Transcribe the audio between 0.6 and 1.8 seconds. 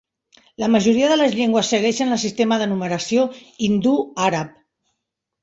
La majoria de les llengües